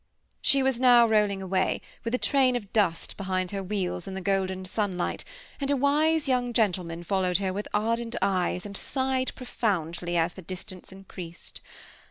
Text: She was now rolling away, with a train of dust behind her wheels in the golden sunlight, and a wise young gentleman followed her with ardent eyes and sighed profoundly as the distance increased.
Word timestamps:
She 0.41 0.63
was 0.63 0.79
now 0.79 1.07
rolling 1.07 1.43
away, 1.43 1.79
with 2.03 2.15
a 2.15 2.17
train 2.17 2.55
of 2.55 2.73
dust 2.73 3.15
behind 3.17 3.51
her 3.51 3.61
wheels 3.61 4.07
in 4.07 4.15
the 4.15 4.19
golden 4.19 4.65
sunlight, 4.65 5.23
and 5.59 5.69
a 5.69 5.77
wise 5.77 6.27
young 6.27 6.53
gentleman 6.53 7.03
followed 7.03 7.37
her 7.37 7.53
with 7.53 7.67
ardent 7.71 8.15
eyes 8.19 8.65
and 8.65 8.75
sighed 8.75 9.31
profoundly 9.35 10.17
as 10.17 10.33
the 10.33 10.41
distance 10.41 10.91
increased. 10.91 11.61